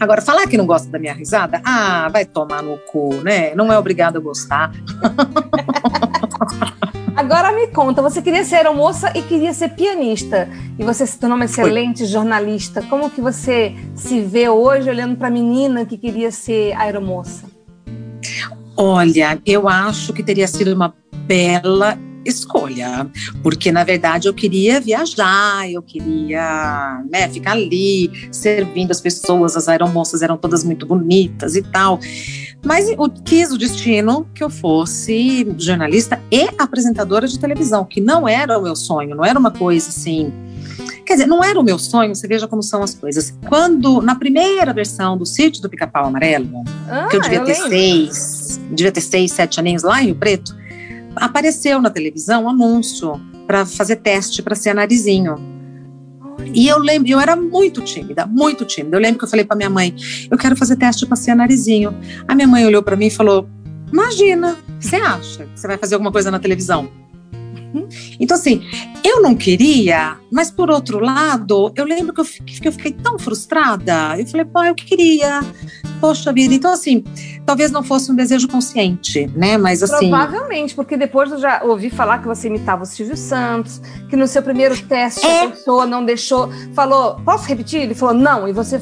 [0.00, 3.54] Agora, falar que não gosta da minha risada, ah, vai tomar no cu, né?
[3.54, 4.72] Não é obrigado a gostar.
[7.14, 11.36] Agora me conta, você queria ser moça e queria ser pianista, e você se tornou
[11.36, 12.08] uma excelente Foi.
[12.08, 12.82] jornalista.
[12.82, 17.53] Como que você se vê hoje olhando para a menina que queria ser aeromoça?
[18.76, 20.94] Olha, eu acho que teria sido uma
[21.26, 23.08] bela escolha,
[23.42, 29.68] porque na verdade eu queria viajar, eu queria né, ficar ali servindo as pessoas, as
[29.68, 32.00] aeromoças eram todas muito bonitas e tal.
[32.64, 38.26] Mas eu quis o destino que eu fosse jornalista e apresentadora de televisão, que não
[38.26, 40.32] era o meu sonho, não era uma coisa assim.
[41.04, 43.36] Quer dizer, não era o meu sonho, você veja como são as coisas.
[43.46, 47.52] Quando, na primeira versão do Sítio do Pica-Pau Amarelo, ah, que eu devia eu ter
[47.52, 47.68] lembro.
[47.68, 50.56] seis, devia ter seis, sete aninhos lá em Rio Preto,
[51.14, 55.36] apareceu na televisão um anúncio para fazer teste para ser narizinho.
[56.54, 58.96] E eu lembro, eu era muito tímida, muito tímida.
[58.96, 59.94] Eu lembro que eu falei para minha mãe,
[60.30, 61.94] eu quero fazer teste para ser narizinho.
[62.26, 63.48] A minha mãe olhou para mim e falou:
[63.92, 66.88] "Imagina, você acha que você vai fazer alguma coisa na televisão?"
[67.74, 67.88] Uhum.
[68.20, 68.62] Então, assim,
[69.02, 73.18] eu não queria, mas por outro lado, eu lembro que eu, que eu fiquei tão
[73.18, 74.16] frustrada.
[74.16, 75.40] Eu falei, pô, eu queria.
[76.00, 76.54] Poxa vida.
[76.54, 77.02] Então, assim,
[77.44, 79.58] talvez não fosse um desejo consciente, né?
[79.58, 80.08] Mas assim.
[80.08, 84.28] Provavelmente, porque depois eu já ouvi falar que você imitava o Silvio Santos, que no
[84.28, 85.44] seu primeiro teste é.
[85.44, 86.48] a pessoa não deixou.
[86.74, 87.80] Falou, posso repetir?
[87.80, 88.80] Ele falou, não, e você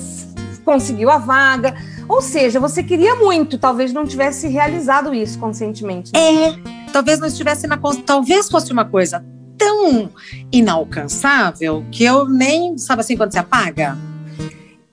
[0.64, 1.74] conseguiu a vaga.
[2.08, 6.12] Ou seja, você queria muito, talvez não tivesse realizado isso conscientemente.
[6.12, 6.20] Né?
[6.20, 9.24] É talvez não estivesse na talvez fosse uma coisa
[9.58, 10.10] tão
[10.50, 13.96] inalcançável que eu nem sabe assim quando se apaga.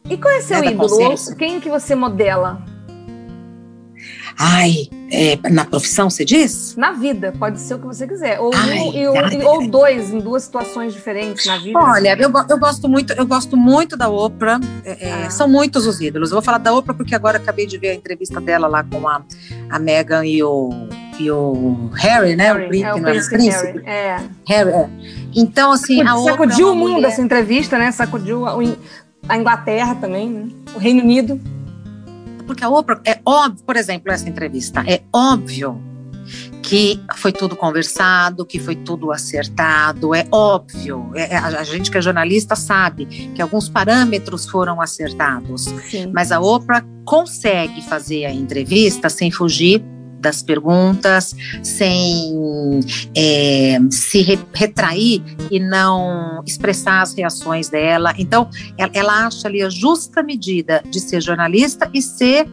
[0.09, 1.15] E qual é seu né, ídolo?
[1.37, 2.63] Quem que você modela?
[4.41, 6.75] Ai, é, na profissão, você diz?
[6.77, 8.39] Na vida, pode ser o que você quiser.
[8.39, 11.77] Ou, Ai, um, ou dois, em duas situações diferentes na vida.
[11.77, 14.61] Olha, eu, eu gosto muito, eu gosto muito da Oprah.
[14.85, 15.29] É, é, ah.
[15.29, 16.29] São muitos os ídolos.
[16.29, 19.05] Eu vou falar da Oprah porque agora acabei de ver a entrevista dela lá com
[19.09, 19.21] a,
[19.69, 20.69] a Meghan e o,
[21.19, 22.45] e o Harry, né?
[22.45, 23.79] Harry, o príncipe, é, o príncipe, príncipe.
[23.79, 23.83] Harry.
[23.85, 24.23] É.
[24.47, 24.89] Harry, é.
[25.35, 26.31] Então, assim, Sacudiu, a Oprah.
[26.31, 27.07] Sacudiu é o mundo mulher...
[27.07, 27.91] essa entrevista, né?
[27.91, 28.57] Sacudiu a,
[29.27, 30.47] a Inglaterra também, né?
[30.73, 31.39] o Reino Unido
[32.49, 35.79] porque a Oprah, é óbvio, por exemplo, essa entrevista, é óbvio
[36.63, 41.11] que foi tudo conversado, que foi tudo acertado, é óbvio.
[41.13, 43.05] É, a gente que é jornalista sabe
[43.35, 46.11] que alguns parâmetros foram acertados, Sim.
[46.11, 49.83] mas a Oprah consegue fazer a entrevista sem fugir
[50.19, 52.79] das perguntas, sem
[53.15, 58.13] é, se re retrair e não expressar as reações dela.
[58.17, 62.47] Então, ela, ela acha ali a justa medida de ser jornalista e ser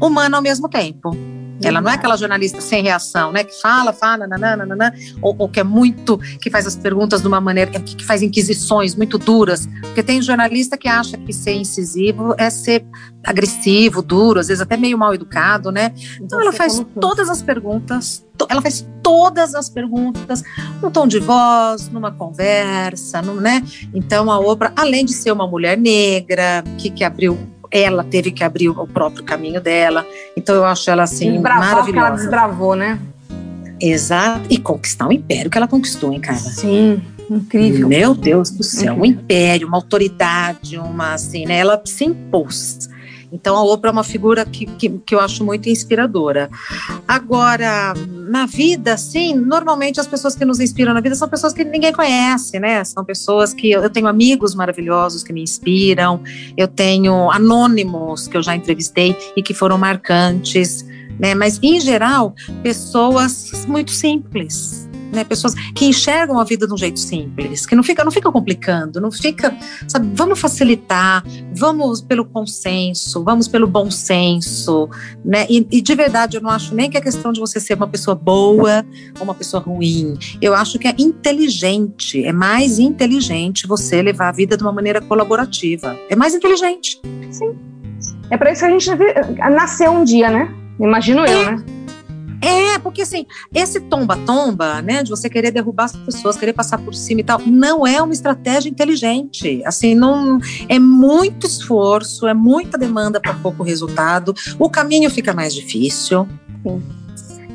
[0.00, 1.10] humana ao mesmo tempo.
[1.68, 3.44] Ela não é aquela jornalista sem reação, né?
[3.44, 7.40] Que fala, fala, nananana, ou, ou que é muito, que faz as perguntas de uma
[7.40, 9.68] maneira, que, que faz inquisições muito duras.
[9.80, 12.84] Porque tem jornalista que acha que ser incisivo é ser
[13.24, 15.92] agressivo, duro, às vezes até meio mal educado, né?
[16.20, 20.42] Então ela faz todas as perguntas, ela faz todas as perguntas
[20.80, 23.62] no tom de voz, numa conversa, no, né?
[23.94, 27.38] Então a Oprah, além de ser uma mulher negra, que, que abriu
[27.72, 30.06] ela teve que abrir o próprio caminho dela.
[30.36, 31.92] Então eu acho ela assim Desbravar maravilhosa.
[31.92, 32.98] que ela desbravou, né?
[33.80, 34.42] Exato.
[34.50, 36.38] E conquistar o império que ela conquistou, hein, cara?
[36.38, 37.88] Sim, incrível.
[37.88, 39.22] Meu Deus do céu, um Incrível.
[39.22, 41.58] império, uma autoridade, uma assim, né?
[41.58, 42.88] Ela se impôs.
[43.32, 46.50] Então a Oprah é uma figura que, que, que eu acho muito inspiradora.
[47.08, 47.94] Agora,
[48.28, 51.92] na vida, sim, normalmente as pessoas que nos inspiram na vida são pessoas que ninguém
[51.92, 52.84] conhece, né?
[52.84, 56.20] São pessoas que eu tenho amigos maravilhosos que me inspiram,
[56.56, 60.84] eu tenho anônimos que eu já entrevistei e que foram marcantes,
[61.18, 61.34] né?
[61.34, 64.81] Mas em geral, pessoas muito simples,
[65.12, 65.24] né?
[65.24, 69.00] Pessoas que enxergam a vida de um jeito simples, que não fica, não fica complicando,
[69.00, 69.54] não fica,
[69.86, 70.10] sabe?
[70.14, 71.22] Vamos facilitar,
[71.54, 74.88] vamos pelo consenso, vamos pelo bom senso,
[75.24, 75.46] né?
[75.48, 77.86] E, e de verdade, eu não acho nem que é questão de você ser uma
[77.86, 78.84] pessoa boa
[79.18, 80.16] ou uma pessoa ruim.
[80.40, 85.00] Eu acho que é inteligente, é mais inteligente você levar a vida de uma maneira
[85.00, 85.96] colaborativa.
[86.08, 87.00] É mais inteligente.
[88.30, 88.90] É para isso que a gente
[89.50, 90.52] nasceu um dia, né?
[90.80, 91.81] Imagino eu, né?
[92.42, 93.24] É, porque assim,
[93.54, 97.38] esse tomba-tomba, né, de você querer derrubar as pessoas, querer passar por cima e tal,
[97.46, 99.62] não é uma estratégia inteligente.
[99.64, 104.34] Assim, não é muito esforço, é muita demanda para pouco resultado.
[104.58, 106.26] O caminho fica mais difícil.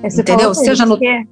[0.01, 0.53] É, você Entendeu?
[0.53, 1.27] Seja no- porque-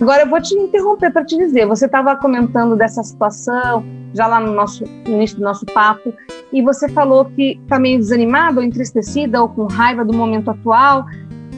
[0.00, 1.66] Agora eu vou te interromper para te dizer.
[1.66, 6.14] Você estava comentando dessa situação já lá no nosso no início do nosso papo
[6.52, 11.04] e você falou que está meio desanimada ou entristecida ou com raiva do momento atual.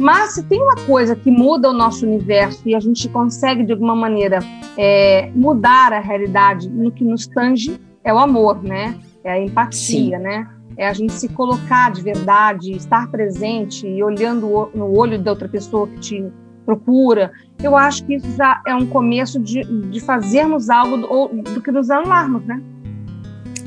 [0.00, 3.72] Mas se tem uma coisa que muda o nosso universo e a gente consegue de
[3.72, 4.38] alguma maneira
[4.74, 8.98] é, mudar a realidade no que nos tange é o amor, né?
[9.22, 10.48] É a empatia, né?
[10.74, 15.46] É a gente se colocar de verdade, estar presente e olhando no olho da outra
[15.46, 16.32] pessoa que te
[16.64, 17.30] procura.
[17.62, 21.70] Eu acho que isso já é um começo de, de fazermos algo do, do que
[21.70, 22.62] nos anularmos, né?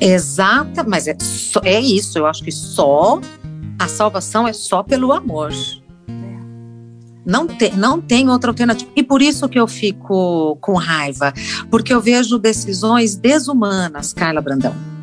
[0.00, 1.16] Exata, mas é,
[1.62, 2.18] é isso.
[2.18, 3.20] Eu acho que só
[3.78, 5.52] a salvação é só pelo amor.
[7.24, 8.90] Não tem, não tem outra alternativa.
[8.94, 11.32] E por isso que eu fico com raiva,
[11.70, 14.93] porque eu vejo decisões desumanas, Carla Brandão.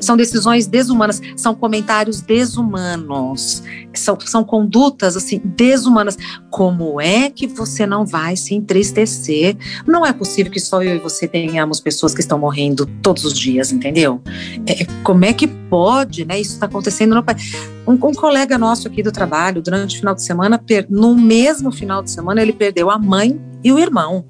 [0.00, 3.62] São decisões desumanas, são comentários desumanos,
[3.94, 6.16] são, são condutas assim desumanas.
[6.50, 9.56] Como é que você não vai se entristecer?
[9.86, 13.38] Não é possível que só eu e você tenhamos pessoas que estão morrendo todos os
[13.38, 14.20] dias, entendeu?
[14.66, 16.40] É, como é que pode, né?
[16.40, 17.52] Isso está acontecendo no país.
[17.86, 21.70] Um, um colega nosso aqui do trabalho, durante o final de semana, per- no mesmo
[21.72, 24.24] final de semana, ele perdeu a mãe e o irmão,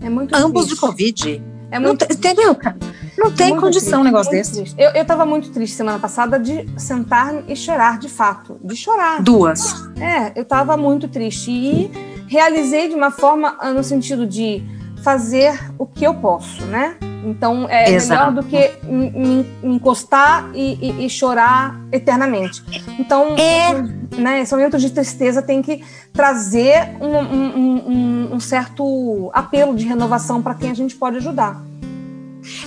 [0.00, 0.80] É muito ambos de triste.
[0.80, 1.42] Covid.
[1.70, 2.76] É muito entendeu, cara?
[3.20, 4.52] Não tem Muito condição um triste, negócio muito desse.
[4.56, 4.74] triste.
[4.80, 8.58] Eu, eu tava muito triste semana passada de sentar e chorar, de fato.
[8.64, 9.22] De chorar.
[9.22, 9.74] Duas.
[10.00, 11.50] É, eu tava muito triste.
[11.50, 11.90] E
[12.26, 14.62] realizei de uma forma ah, no sentido de
[15.02, 16.96] fazer o que eu posso, né?
[17.22, 18.32] Então é Exato.
[18.32, 22.62] melhor do que me, encostar e, e- e chorar eternamente.
[22.98, 23.72] Então, É.
[24.16, 27.88] né, esse momento de tristeza tem que trazer um, um- um-
[28.30, 31.60] um- um certo apelo de renovação para quem a gente pode ajudar.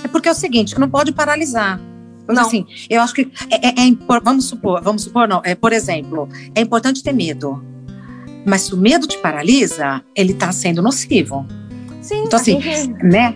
[0.02, 1.80] É porque é o seguinte, não pode paralisar.
[2.26, 2.46] Mas, Não.
[2.46, 6.28] assim, eu acho que é, é- é vamos supor, vamos supor, não, é, por exemplo,
[6.54, 7.62] é importante ter medo.
[8.46, 11.46] Mas se o medo te paralisa, ele está sendo nocivo,
[12.00, 13.34] Sim, Então, assim, gente- né?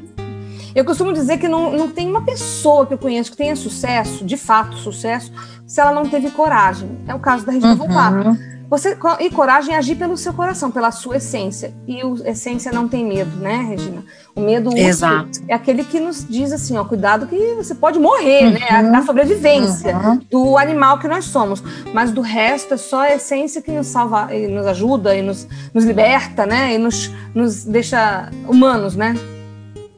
[0.74, 4.24] Eu costumo dizer que não, não tem uma pessoa que eu conheço que tenha sucesso,
[4.26, 5.32] de fato sucesso,
[5.66, 6.90] se ela não teve coragem.
[7.06, 8.38] É o caso da Regina Volpato.
[8.70, 11.74] Você, e coragem é agir pelo seu coração, pela sua essência.
[11.86, 14.04] E o essência não tem medo, né, Regina?
[14.34, 15.40] O medo Exato.
[15.48, 18.82] é aquele que nos diz assim, ó, cuidado que você pode morrer, né?
[18.82, 18.92] Uhum.
[18.92, 20.20] Da sobrevivência Uhum.
[20.30, 21.62] do animal que nós somos.
[21.94, 25.48] Mas do resto é só a essência que nos salva, e nos ajuda e nos,
[25.72, 26.74] nos liberta, né?
[26.74, 29.14] E nos, nos deixa humanos, né?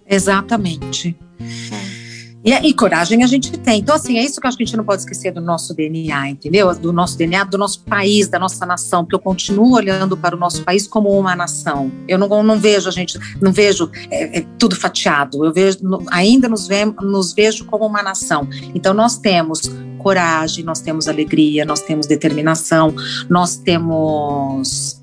[0.07, 1.17] Exatamente.
[2.45, 3.81] E, e coragem a gente tem.
[3.81, 5.75] Então, assim, é isso que eu acho que a gente não pode esquecer do nosso
[5.75, 6.75] DNA, entendeu?
[6.75, 10.39] Do nosso DNA, do nosso país, da nossa nação, porque eu continuo olhando para o
[10.39, 11.93] nosso país como uma nação.
[12.09, 15.45] Eu não, não vejo a gente, não vejo é, é, tudo fatiado.
[15.45, 15.79] Eu vejo,
[16.11, 18.49] ainda nos, ve, nos vejo como uma nação.
[18.75, 19.61] Então, nós temos
[19.99, 22.95] coragem, nós temos alegria, nós temos determinação,
[23.29, 25.01] nós temos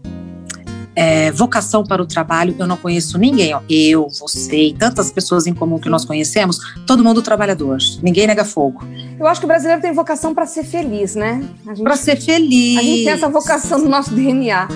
[0.97, 5.45] é, vocação para o trabalho, eu não conheço ninguém, ó, eu, você e tantas pessoas
[5.45, 6.57] em comum que nós conhecemos,
[6.88, 8.83] todo mundo trabalhador, ninguém nega fogo.
[9.19, 11.47] Eu acho que o brasileiro tem vocação para ser feliz, né?
[11.83, 12.79] Para ser feliz.
[12.79, 14.67] a gente tem essa vocação no nosso DNA.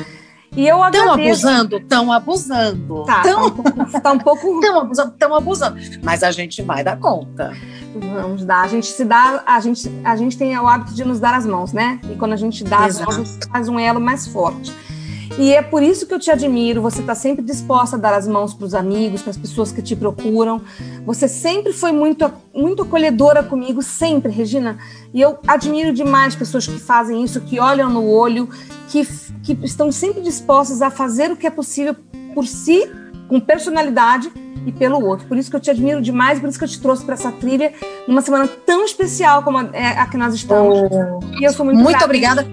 [0.55, 1.77] E eu Estão abusando?
[1.77, 3.05] Estão abusando.
[3.05, 3.29] Tá, tá
[3.95, 4.60] Estão um pouco.
[4.60, 5.78] Tá um abusando, estão abusando.
[6.03, 7.53] Mas a gente vai dar conta.
[7.95, 8.61] vamos dar.
[8.61, 11.47] A gente se dá, a gente, a gente tem o hábito de nos dar as
[11.47, 11.99] mãos, né?
[12.11, 13.11] E quando a gente dá as Exato.
[13.11, 14.72] mãos, a gente faz um elo mais forte.
[15.39, 16.82] E é por isso que eu te admiro.
[16.82, 19.82] Você está sempre disposta a dar as mãos para os amigos, para as pessoas que
[19.82, 20.61] te procuram.
[21.05, 24.77] Você sempre foi muito, muito acolhedora comigo, sempre, Regina.
[25.13, 28.49] E eu admiro demais pessoas que fazem isso, que olham no olho,
[28.89, 29.07] que,
[29.43, 31.95] que estão sempre dispostas a fazer o que é possível
[32.34, 32.89] por si,
[33.27, 34.32] com personalidade
[34.65, 35.27] e pelo outro.
[35.27, 37.32] Por isso que eu te admiro demais, por isso que eu te trouxe para essa
[37.32, 37.73] trilha
[38.07, 40.77] numa semana tão especial como a, é, a que nós estamos.
[40.91, 42.45] Oh, e eu sou muito, muito obrigada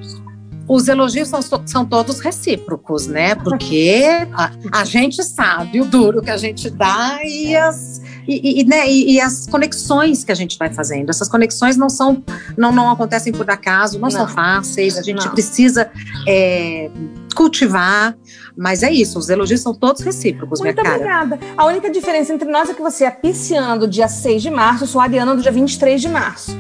[0.69, 3.35] os elogios são, são todos recíprocos, né?
[3.35, 4.51] Porque a,
[4.81, 9.15] a, gente sabe o duro que a gente dá e as, e, e, né, e,
[9.15, 11.09] e, as conexões que a gente vai fazendo.
[11.09, 12.23] Essas conexões não são,
[12.57, 14.11] não, não acontecem por acaso, não, não.
[14.11, 14.99] são fáceis.
[14.99, 15.33] A gente não.
[15.33, 15.91] precisa
[16.27, 16.91] é,
[17.35, 18.15] cultivar,
[18.55, 19.19] mas é isso.
[19.19, 20.97] Os elogios são todos recíprocos, Muito minha cara.
[20.97, 21.39] obrigada.
[21.57, 24.85] A única diferença entre nós é que você é pisciano do dia 6 de março,
[24.85, 26.55] eu sou ariana do dia 23 de março.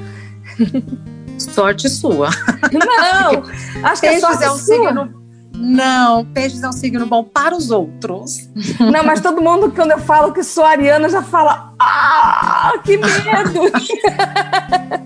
[1.38, 2.30] Sorte sua.
[2.72, 3.44] Não,
[3.84, 4.88] acho que é sorte é um sua.
[4.88, 5.18] Signo...
[5.54, 8.48] Não, peixes é um signo bom para os outros.
[8.78, 13.72] Não, mas todo mundo, quando eu falo que sou ariana, já fala: Ah, que medo!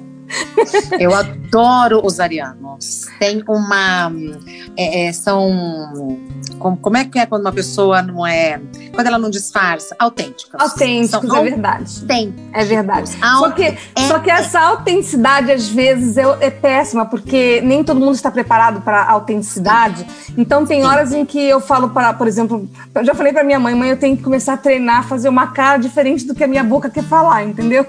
[0.98, 3.06] Eu adoro os arianos.
[3.18, 4.10] Tem uma.
[4.76, 5.50] É, é, são.
[6.58, 8.60] Como, como, é que é quando uma pessoa não é.
[8.94, 9.94] Quando ela não disfarça?
[9.98, 10.60] Autênticas.
[10.60, 12.00] Autênticos, são, é verdade.
[12.02, 12.34] Tem.
[12.52, 13.10] É verdade.
[13.10, 13.76] Só que, é,
[14.08, 18.80] só que essa autenticidade, às vezes, é, é, péssima, porque nem todo mundo está preparado
[18.82, 20.06] para a autenticidade.
[20.36, 23.58] Então, tem horas em que eu falo para, por exemplo, eu já falei para minha
[23.58, 26.48] mãe, mãe, eu tenho que começar a treinar, fazer uma cara diferente do que a
[26.48, 27.86] minha boca quer falar, entendeu?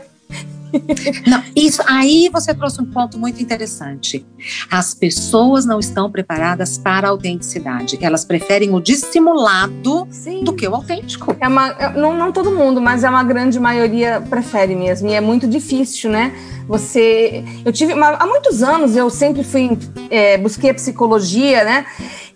[1.27, 4.25] Não, isso aí você trouxe um ponto muito interessante.
[4.69, 7.97] As pessoas não estão preparadas para a autenticidade.
[8.01, 10.43] Elas preferem o dissimulado Sim.
[10.43, 11.35] do que o autêntico.
[11.39, 15.09] É uma, é, não, não todo mundo, mas é uma grande maioria prefere mesmo.
[15.09, 16.33] E é muito difícil, né?
[16.67, 19.77] Você, eu tive uma, há muitos anos eu sempre fui
[20.09, 21.85] é, busquei a psicologia, né?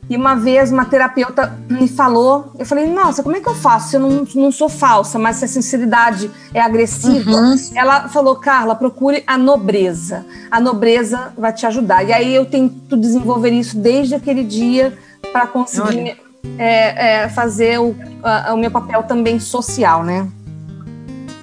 [0.10, 3.98] E uma vez uma terapeuta me falou, eu falei, nossa, como é que eu faço?
[3.98, 7.30] Eu não, não sou falsa, mas se a sinceridade é agressiva.
[7.30, 7.56] Uhum.
[7.76, 10.26] Ela falou, Carla, procure a nobreza.
[10.50, 12.04] A nobreza vai te ajudar.
[12.04, 14.98] E aí eu tento desenvolver isso desde aquele dia
[15.34, 16.18] para conseguir
[16.58, 17.94] é, é, fazer o,
[18.24, 20.26] a, o meu papel também social, né?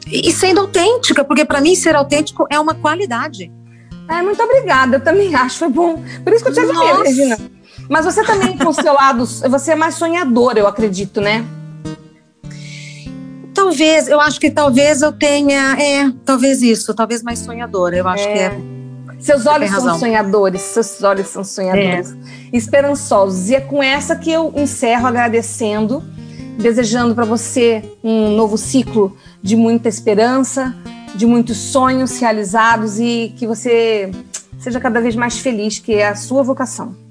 [0.06, 3.50] E sendo autêntica, porque para mim ser autêntico é uma qualidade.
[4.08, 6.02] É, muito obrigada, eu também acho, foi bom.
[6.22, 7.38] Por isso que eu te admiro, Regina.
[7.88, 11.44] Mas você também, com o seu lado, você é mais sonhadora, eu acredito, né?
[13.52, 18.24] Talvez, eu acho que talvez eu tenha, é, talvez isso, talvez mais sonhadora, eu acho
[18.24, 18.32] é.
[18.32, 18.74] que é.
[19.20, 22.56] Seus olhos são sonhadores, seus olhos são sonhadores, é.
[22.56, 23.48] esperançosos.
[23.48, 26.02] E é com essa que eu encerro agradecendo,
[26.58, 30.74] desejando para você um novo ciclo de muita esperança,
[31.14, 34.10] de muitos sonhos realizados e que você
[34.58, 37.03] seja cada vez mais feliz, que é a sua vocação.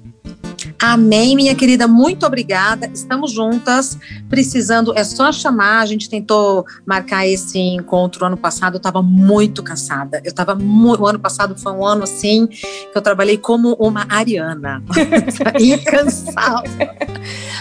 [0.86, 2.90] Amém, minha querida, muito obrigada.
[2.92, 5.80] Estamos juntas, precisando, é só chamar.
[5.80, 10.20] A gente tentou marcar esse encontro ano passado, eu estava muito cansada.
[10.22, 14.84] Eu estava o ano passado foi um ano assim que eu trabalhei como uma ariana.
[15.90, 16.68] cansada.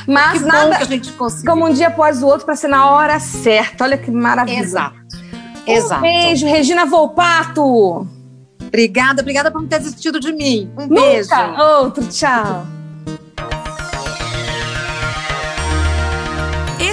[0.06, 1.50] Mas que nada, que a gente conseguiu.
[1.50, 3.86] como um dia após o outro para ser na hora certa.
[3.86, 4.60] Olha que maravilha.
[4.60, 4.98] Exato.
[5.66, 6.02] Um Exato.
[6.02, 8.06] beijo, Regina Volpato.
[8.68, 10.70] Obrigada, obrigada por não ter desistido de mim.
[10.78, 11.02] Um Nunca.
[11.02, 11.30] beijo.
[11.58, 12.83] Outro, tchau.